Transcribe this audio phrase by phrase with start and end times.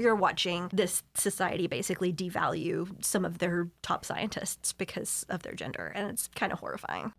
[0.00, 5.92] You're watching this society basically devalue some of their top scientists because of their gender,
[5.94, 7.12] and it's kind of horrifying.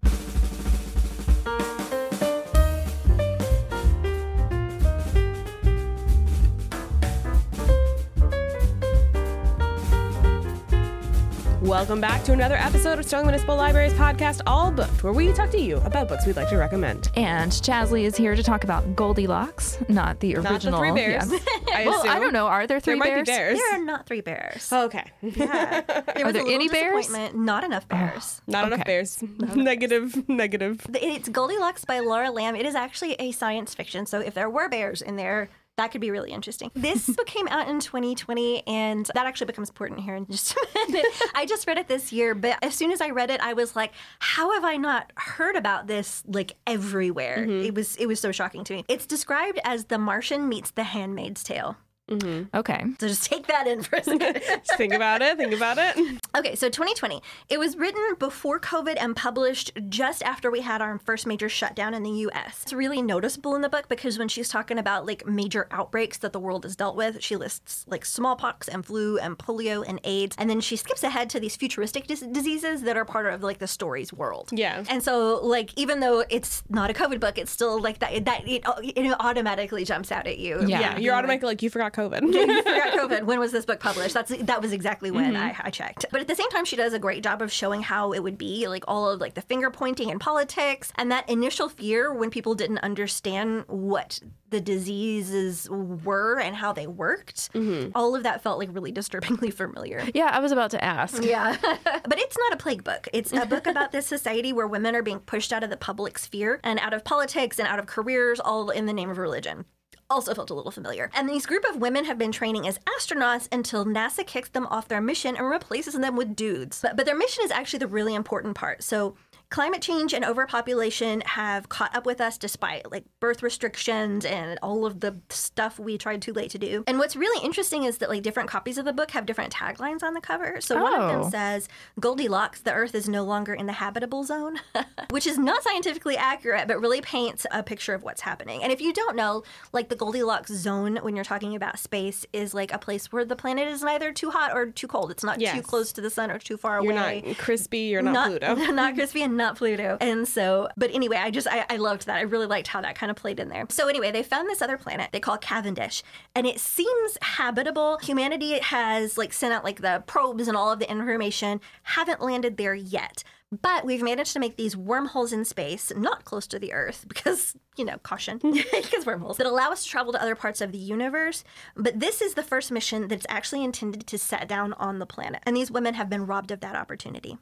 [11.71, 15.49] Welcome back to another episode of Sterling Municipal Library's podcast, All Booked, where we talk
[15.51, 17.09] to you about books we'd like to recommend.
[17.15, 20.51] And Chasley is here to talk about Goldilocks, not the original.
[20.51, 20.79] Not the original.
[20.79, 21.31] three bears.
[21.31, 21.77] Yeah.
[21.77, 22.47] I well, I don't know.
[22.47, 23.25] Are there three There might bears?
[23.25, 23.57] be bears.
[23.57, 24.67] There are not three bears.
[24.69, 25.05] Oh, okay.
[25.21, 25.79] Yeah.
[25.81, 27.05] There Are was there a little any bears?
[27.07, 28.41] disappointment, Not enough oh, bears.
[28.47, 28.89] Not enough Okay.
[28.91, 29.23] bears.
[29.55, 30.85] negative, negative.
[30.95, 32.57] It's Goldilocks by Laura Lam.
[32.57, 34.05] It is actually a science fiction.
[34.05, 36.71] So if there were bears in there, that could be really interesting.
[36.73, 40.67] This book came out in 2020, and that actually becomes important here in just a
[40.87, 41.05] minute.
[41.33, 43.75] I just read it this year, but as soon as I read it, I was
[43.75, 47.65] like, "How have I not heard about this like everywhere?" Mm-hmm.
[47.65, 48.85] It was it was so shocking to me.
[48.87, 51.77] It's described as The Martian meets The Handmaid's Tale.
[52.11, 52.55] Mm-hmm.
[52.55, 52.83] Okay.
[52.99, 54.33] So just take that in for a second.
[54.65, 55.37] Just think about it.
[55.37, 56.19] Think about it.
[56.33, 57.21] Okay, so 2020.
[57.49, 61.93] It was written before COVID and published just after we had our first major shutdown
[61.93, 62.61] in the US.
[62.63, 66.31] It's really noticeable in the book because when she's talking about like major outbreaks that
[66.31, 70.35] the world has dealt with, she lists like smallpox and flu and polio and AIDS.
[70.39, 73.57] And then she skips ahead to these futuristic dis- diseases that are part of like
[73.57, 74.49] the story's world.
[74.53, 74.85] Yeah.
[74.87, 78.23] And so, like, even though it's not a COVID book, it's still like that.
[78.23, 80.65] That it, uh, it automatically jumps out at you.
[80.65, 80.79] Yeah.
[80.79, 82.21] Yeah, you're automatically like, you forgot COVID.
[82.33, 83.23] you forgot COVID.
[83.23, 84.13] When was this book published?
[84.13, 85.61] That's that was exactly when mm-hmm.
[85.61, 86.05] I, I checked.
[86.09, 88.37] But at the same time, she does a great job of showing how it would
[88.37, 92.29] be, like all of like the finger pointing and politics, and that initial fear when
[92.29, 97.51] people didn't understand what the diseases were and how they worked.
[97.53, 97.91] Mm-hmm.
[97.95, 100.05] All of that felt like really disturbingly familiar.
[100.13, 101.23] Yeah, I was about to ask.
[101.23, 101.57] Yeah.
[101.61, 103.07] but it's not a plague book.
[103.13, 106.19] It's a book about this society where women are being pushed out of the public
[106.19, 109.65] sphere and out of politics and out of careers, all in the name of religion.
[110.11, 111.09] Also felt a little familiar.
[111.15, 114.89] And these group of women have been training as astronauts until NASA kicks them off
[114.89, 116.81] their mission and replaces them with dudes.
[116.81, 118.83] But, but their mission is actually the really important part.
[118.83, 119.15] So
[119.51, 124.85] climate change and overpopulation have caught up with us despite like birth restrictions and all
[124.85, 126.83] of the stuff we tried too late to do.
[126.87, 130.03] And what's really interesting is that like different copies of the book have different taglines
[130.03, 130.59] on the cover.
[130.61, 131.07] So one of Oh.
[131.23, 131.67] them says
[131.99, 134.59] Goldilocks, the earth is no longer in the habitable zone,
[135.09, 138.63] which is not scientifically accurate, but really paints a picture of what's happening.
[138.63, 139.43] And if you don't know,
[139.73, 143.35] like the Goldilocks zone when you're talking about space is like a place where the
[143.35, 145.11] planet is neither too hot or too cold.
[145.11, 147.79] It's not too close to the sun or too far You're away not crispy.
[147.79, 148.55] You're not, Pluto.
[148.71, 149.97] not crispy and not Pluto.
[149.99, 152.17] And so, but anyway, I just I, I loved that.
[152.17, 153.65] I really liked how that kind of played in there.
[153.69, 156.03] So anyway, they found this other planet they call Cavendish,
[156.35, 157.97] and it seems habitable.
[157.97, 161.59] Humanity has like sent out like the probes and all of the information.
[161.83, 163.23] Haven't landed there yet.
[163.51, 167.53] But we've managed to make these wormholes in space, not close to the Earth, because,
[167.75, 170.77] you know, caution, because wormholes, that allow us to travel to other parts of the
[170.77, 171.43] universe.
[171.75, 175.41] But this is the first mission that's actually intended to set down on the planet.
[175.45, 177.37] And these women have been robbed of that opportunity.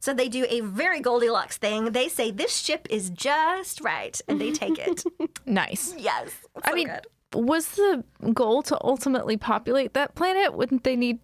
[0.00, 1.92] So they do a very Goldilocks thing.
[1.92, 5.02] They say, this ship is just right, and they take it.
[5.46, 5.94] Nice.
[5.98, 6.30] yes.
[6.64, 7.06] I mean, good.
[7.34, 8.02] was the
[8.32, 10.54] goal to ultimately populate that planet?
[10.54, 11.20] Wouldn't they need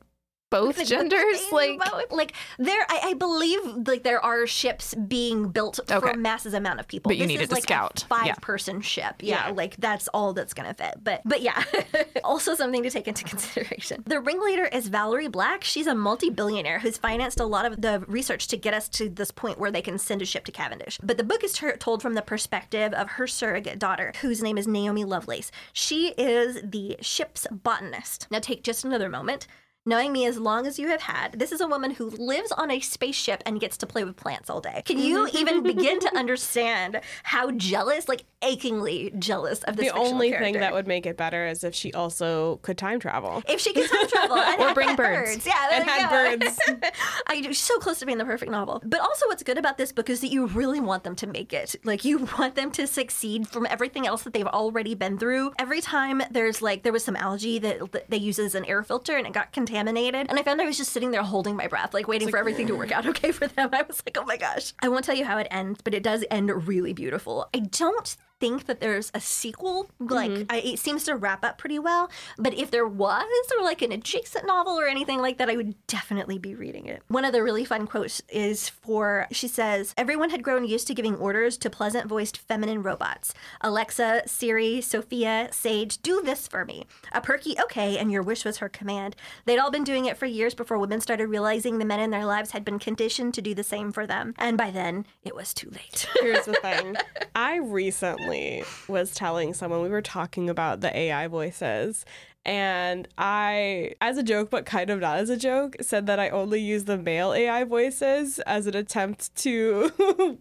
[0.50, 1.40] both genders?
[1.52, 1.80] Like,
[2.12, 6.10] like there, I, I believe like there are ships being built for Okay.
[6.12, 7.10] a massive amount of people.
[7.10, 8.02] But you this needed is to like scout.
[8.02, 8.34] a Yeah.
[8.34, 9.16] five-person ship.
[9.20, 9.54] Yeah, Yeah.
[9.54, 10.96] like that's all that's gonna fit.
[11.02, 11.62] But but yeah,
[12.24, 14.02] also something to take into consideration.
[14.06, 15.64] The ringleader is Valerie Black.
[15.64, 19.30] She's a multi-billionaire who's financed a lot of the research to get us to this
[19.30, 20.98] point where they can send a ship to Cavendish.
[21.02, 24.66] But the book is told from the perspective of her surrogate daughter, whose name is
[24.66, 25.50] Naomi Lovelace.
[25.72, 28.26] She is the ship's botanist.
[28.30, 29.46] Now take just another moment.
[29.86, 32.70] Knowing me as long as you have had, this is a woman who lives on
[32.70, 34.82] a spaceship and gets to play with plants all day.
[34.84, 35.36] Can you mm-hmm.
[35.38, 40.74] even begin to understand how jealous, like achingly jealous of this The only thing that
[40.74, 43.42] would make it better is if she also could time travel.
[43.48, 45.46] if she could time travel and Or bring birds.
[45.46, 46.46] Yeah, there And had go.
[46.46, 46.58] birds.
[47.26, 48.82] I do so close to being the perfect novel.
[48.84, 51.54] But also, what's good about this book is that you really want them to make
[51.54, 51.74] it.
[51.84, 55.52] Like you want them to succeed from everything else that they've already been through.
[55.58, 58.82] Every time there's like there was some algae that, that they use as an air
[58.82, 59.69] filter and it got contaminated,
[60.28, 62.66] and I found I was just sitting there holding my breath, like waiting for everything
[62.68, 63.70] to work out okay for them.
[63.72, 64.72] I was like, oh my gosh.
[64.80, 67.48] I won't tell you how it ends, but it does end really beautiful.
[67.54, 69.90] I don't think that there's a sequel.
[70.00, 70.42] Like, Mm-hmm.
[70.50, 72.10] I, it seems to wrap up pretty well.
[72.38, 73.24] But if there was,
[73.58, 77.02] or like an adjacent novel or anything like that, I would definitely be reading it.
[77.08, 80.94] One of the really fun quotes is for she says, Everyone had grown used to
[80.94, 86.86] giving orders to pleasant voiced feminine robots Alexa, Siri, Sophia, Sage, do this for me.
[87.12, 89.16] A perky okay, and your wish was her command.
[89.44, 92.24] They'd all been doing it for years before women started realizing the men in their
[92.24, 94.34] lives had been conditioned to do the same for them.
[94.38, 96.06] And by then, it was too late.
[96.20, 96.96] Here's the thing.
[97.34, 98.29] I recently
[98.88, 102.04] was telling someone we were talking about the AI voices,
[102.46, 106.30] And I, as a joke, but kind of not as a joke, said that I
[106.30, 109.92] only use the male AI voices as an attempt to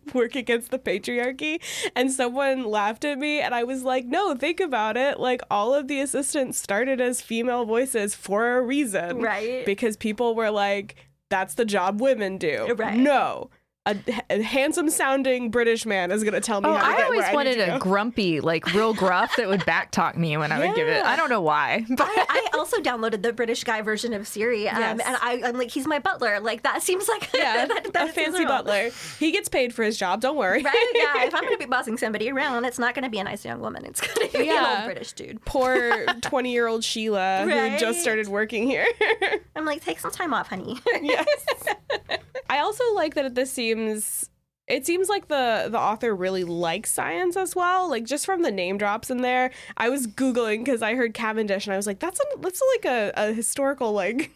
[0.14, 1.62] work against the patriarchy.
[1.98, 5.20] And someone laughed at me, and I was like, no, think about it.
[5.20, 9.20] Like, all of the assistants started as female voices for a reason.
[9.20, 9.66] Right.
[9.66, 10.96] Because people were like,
[11.30, 12.74] that's the job women do.
[12.78, 12.98] Right.
[12.98, 13.50] No.
[13.86, 13.96] A,
[14.30, 17.06] a handsome sounding British man is going to tell me Oh, how to I get
[17.06, 17.80] always where I need wanted to a go.
[17.80, 21.04] grumpy, like real gruff that would backtalk me when I would give it.
[21.04, 21.86] I don't know why.
[21.98, 25.00] But I, I also downloaded the British guy version of Siri, um, Yes.
[25.04, 26.40] and I, I'm like, he's my butler.
[26.40, 28.90] Like that seems like Yeah, that, that a fancy his butler.
[29.18, 30.22] He gets paid for his job.
[30.22, 30.62] Don't worry.
[30.62, 30.92] Right?
[30.94, 31.24] Yeah.
[31.24, 33.44] If I'm going to be bossing somebody around, it's not going to be a nice
[33.46, 33.86] young woman.
[33.86, 35.44] It's going to be an old British dude.
[35.46, 38.86] Poor twenty-year-old Sheila who just started working here.
[39.56, 40.78] I'm like, take some time off, honey.
[41.02, 41.28] yes.
[42.50, 44.30] I also like that this seems.
[44.68, 47.90] It seems like the the author really likes science as well.
[47.90, 51.66] Like just from the name drops in there, I was googling because I heard Cavendish
[51.66, 54.32] and I was like, that's a, that's like a, a historical like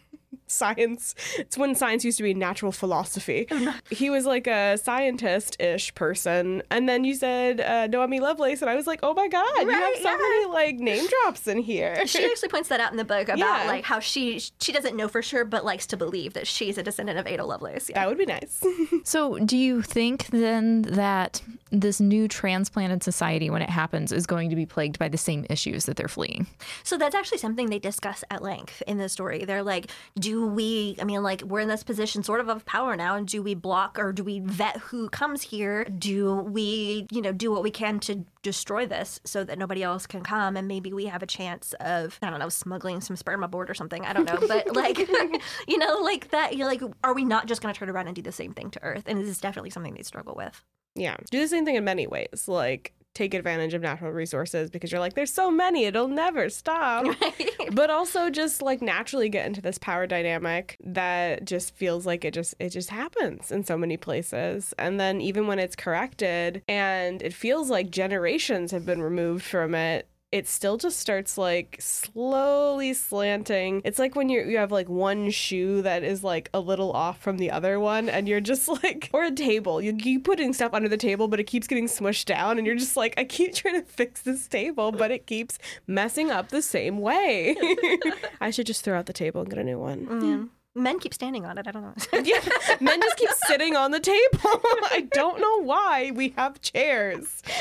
[0.46, 1.14] science.
[1.38, 3.46] It's when science used to be natural philosophy.
[3.90, 8.70] He was like a scientist ish person, and then you said uh, Noemi Lovelace, and
[8.70, 10.16] I was like, oh my god, you have so yeah.
[10.16, 12.06] many like name drops in here.
[12.06, 13.64] she actually points that out in the book about Yeah.
[13.66, 16.82] like how she she doesn't know for sure, but likes to believe that she's a
[16.82, 17.88] descendant of Ada Lovelace.
[17.90, 18.00] Yeah.
[18.00, 18.62] that would be nice.
[19.04, 21.42] So, do you think then that
[21.80, 25.46] this new transplanted society, when it happens, is going to be plagued by the same
[25.50, 26.46] issues that they're fleeing?
[26.82, 29.44] So that's actually something they discuss at length in the story.
[29.44, 32.96] They're like, do we, I mean, like, we're in this position sort of of power
[32.96, 35.84] now, and do we block or do we vet who comes here?
[35.84, 40.06] Do we, you know, do what we can to destroy this so that nobody else
[40.06, 43.42] can come and maybe we have a chance of, I don't know, smuggling some sperm
[43.42, 44.04] aboard or something?
[44.04, 44.38] I don't know.
[44.46, 44.98] But, like,
[45.68, 48.16] you know, like that, you're like, are we not just going to turn around and
[48.16, 49.04] do the same thing to Earth?
[49.06, 50.62] And this is definitely something they struggle with.
[50.94, 51.16] Yeah.
[51.30, 52.46] Do the same thing in many ways.
[52.46, 57.06] Like take advantage of natural resources because you're like, there's so many, it'll never stop.
[57.72, 62.34] but also just like naturally get into this power dynamic that just feels like it
[62.34, 64.74] just it just happens in so many places.
[64.78, 69.74] And then even when it's corrected and it feels like generations have been removed from
[69.74, 70.08] it.
[70.34, 73.82] It still just starts like slowly slanting.
[73.84, 77.22] It's like when you you have like one shoe that is like a little off
[77.22, 79.80] from the other one, and you're just like, or a table.
[79.80, 82.74] You keep putting stuff under the table, but it keeps getting smushed down, and you're
[82.74, 86.62] just like, I keep trying to fix this table, but it keeps messing up the
[86.62, 87.54] same way.
[88.40, 90.20] I should just throw out the table and get a new one.
[90.20, 90.44] Yeah.
[90.76, 91.66] Men keep standing on it.
[91.68, 91.94] I don't know.
[92.24, 92.40] Yeah,
[92.80, 94.18] men just keep sitting on the table.
[94.42, 97.42] I don't know why we have chairs.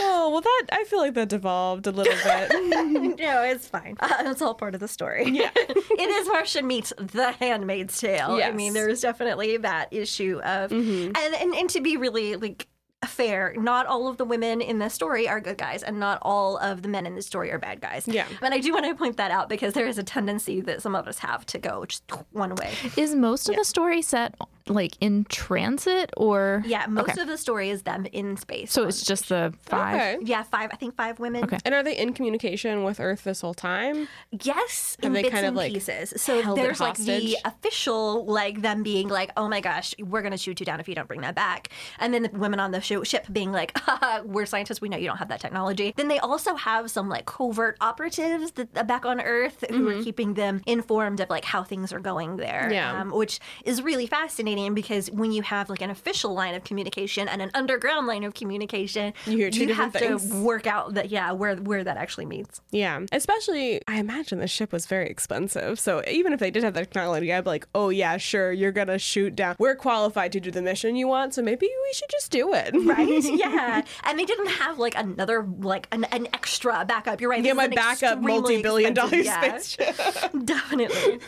[0.00, 3.18] oh well, that I feel like that devolved a little bit.
[3.18, 3.96] no, it's fine.
[4.00, 5.28] Uh, it's all part of the story.
[5.28, 5.50] Yeah.
[5.56, 8.32] it is Martian meets The Handmaid's Tale.
[8.32, 8.54] I Yes.
[8.54, 12.66] mean, there's definitely that issue of, and, and, and to be really like,
[13.06, 13.54] fair.
[13.56, 16.82] Not all of the women in the story are good guys and not all of
[16.82, 18.06] the men in the story are bad guys.
[18.06, 18.26] Yeah.
[18.40, 20.94] but i do want to point that out because there is a tendency that some
[20.94, 22.72] of us have to go just one way.
[22.96, 24.34] Is most of the story set
[24.68, 26.62] like in transit or?
[26.66, 27.22] yeah most Okay.
[27.22, 29.94] of the story is them in space So it's just the five.
[29.94, 30.18] Okay.
[30.24, 31.58] yeah five i think five women Okay.
[31.64, 34.08] And are they in communication with Earth this whole time?
[34.30, 36.14] Yes, Have in they bits kind of, and like, pieces.
[36.20, 40.60] So there's like the official, like them being like, "Oh my gosh, we're gonna shoot
[40.60, 41.68] you down if you don't bring that back,"
[41.98, 44.80] and then the women on the sh- ship being like, Haha, "We're scientists.
[44.80, 48.52] We know you don't have that technology." Then they also have some like covert operatives
[48.52, 52.00] that uh, back on Earth who are keeping them informed of like how things are
[52.00, 52.62] going there.
[52.64, 52.72] Mm-hmm.
[52.72, 53.00] Yeah.
[53.00, 57.28] um, which is really fascinating because when you have like an official line of communication
[57.28, 60.28] and an underground line of communication, You different have things.
[60.30, 62.60] to work out that yeah where where that actually meets.
[62.70, 63.00] Yeah.
[63.12, 65.78] Especially, I imagine the ship was very expensive.
[65.80, 68.72] So even if they did have the technology, I'd be like, oh, yeah, sure, you're
[68.72, 69.56] going to shoot down.
[69.58, 72.74] We're qualified to do the mission you want, so maybe we should just do it.
[72.74, 73.22] right?
[73.24, 77.20] yeah, and they didn't have like another like an, an extra backup.
[77.20, 77.44] You're right.
[77.44, 79.96] Yeah, my backup extremely multi billion dollar yeah, spaceship.
[80.44, 81.20] Definitely.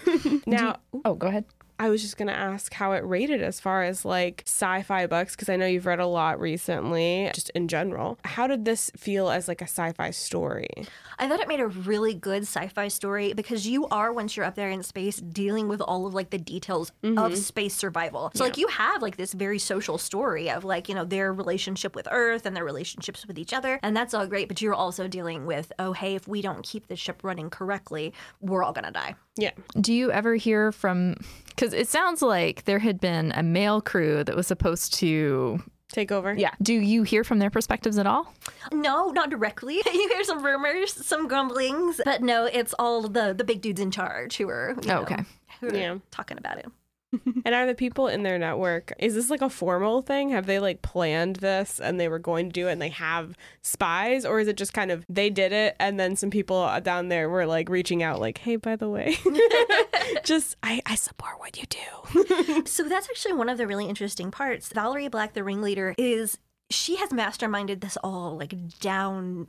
[0.46, 1.44] now, Oh, go ahead.
[1.78, 5.06] I was just going to ask how it rated as far as like sci fi
[5.06, 8.18] books, because I know you've read a lot recently, just in general.
[8.24, 10.68] How did this feel as like a sci fi story?
[11.18, 14.54] I thought it made a really good sci-fi story because you are once you're up
[14.54, 17.34] there in space dealing with all of like the details of mm-hmm.
[17.34, 18.30] space survival.
[18.34, 21.94] So like you have like this very social story of like, you know, their relationship
[21.94, 23.78] with Earth and their relationships with each other.
[23.82, 26.88] And that's all great, but you're also dealing with, oh hey, if we don't keep
[26.88, 29.14] the ship running correctly, we're all gonna die.
[29.36, 29.52] Yeah.
[29.80, 31.16] Do you ever hear from?
[31.64, 35.62] Because it sounds like there had been a male crew that was supposed to.
[35.88, 36.34] Take over?
[36.34, 36.50] Yeah.
[36.60, 38.34] Do you hear from their perspectives at all?
[38.72, 39.76] No, not directly.
[39.86, 43.90] you hear some rumors, some grumblings, but no, it's all the the big dudes in
[43.90, 45.22] charge who are you Oh, know, okay.
[45.60, 45.98] who are Yeah.
[46.10, 46.66] talking about it.
[47.44, 50.30] and are the people in their network, is this like a formal thing?
[50.30, 53.36] Have they like planned this and they were going to do it and they have
[53.62, 54.24] spies?
[54.24, 57.28] Or is it just kind of they did it and then some people down there
[57.28, 59.16] were like reaching out, like, hey, by the way,
[60.24, 62.64] just I, I support what you do.
[62.66, 64.72] so that's actually one of the really interesting parts.
[64.72, 66.38] Valerie Black, the ringleader, is
[66.70, 69.48] she has masterminded this all like down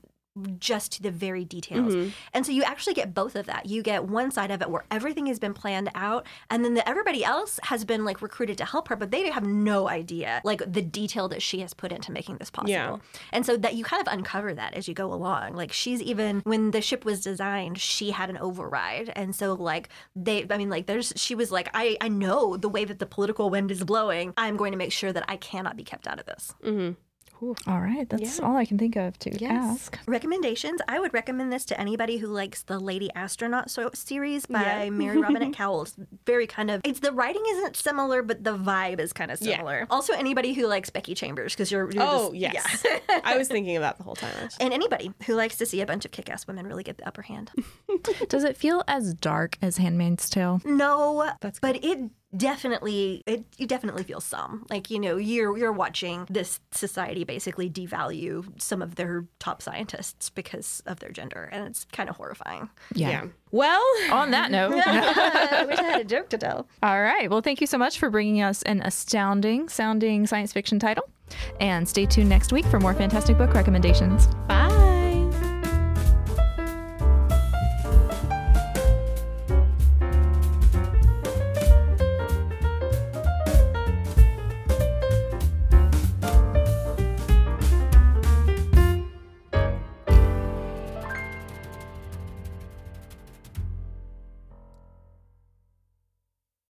[0.60, 1.96] just to the very details.
[1.96, 2.10] Mm-hmm.
[2.34, 3.68] And so you actually get both of that.
[3.68, 6.88] You get one side of it where everything has been planned out and then the,
[6.88, 10.62] everybody else has been like recruited to help her but they have no idea like
[10.72, 12.72] the detail that she has put into making this possible.
[12.72, 12.98] Yeah.
[13.32, 15.56] And so that you kind of uncover that as you go along.
[15.56, 19.12] Like she's even when the ship was designed, she had an override.
[19.16, 22.70] And so like they I mean like there's she was like I I know the
[22.70, 24.34] way that the political wind is blowing.
[24.38, 26.54] I'm going to make sure that I cannot be kept out of this.
[27.54, 28.46] Hmm all right, that's yeah.
[28.46, 29.52] all I can think of to yes.
[29.52, 30.00] ask.
[30.08, 34.84] Recommendations: I would recommend this to anybody who likes the Lady Astronaut so- series by
[34.84, 34.90] yeah.
[34.90, 35.76] Mary Robinette Kowal.
[35.86, 39.38] It's very kind of it's the writing isn't similar, but the vibe is kind of
[39.38, 39.80] similar.
[39.80, 39.86] Yeah.
[39.90, 43.22] Also, anybody who likes Becky Chambers because you're, you're, oh just, yes, yeah.
[43.24, 44.34] I was thinking of that the whole time.
[44.60, 47.22] And anybody who likes to see a bunch of kick-ass women really get the upper
[47.22, 47.52] hand.
[48.30, 50.62] Does it feel as dark as Handmaid's Tale?
[50.66, 54.66] No, That's but it definitely it you definitely feel some.
[54.70, 60.30] Like you know you're you're watching this society basically devalue some of their top scientists
[60.30, 62.70] because of their gender and it's kind of horrifying.
[62.94, 63.10] Yeah.
[63.10, 63.26] yeah.
[63.52, 64.74] well on that note.
[64.86, 66.68] I wish i had a joke to tell.
[66.84, 67.30] All right.
[67.30, 71.10] Well thank you so much for bringing us an astounding sounding science fiction title.
[71.60, 74.28] And stay tuned next week for more fantastic book recommendations.
[74.48, 74.75] Bye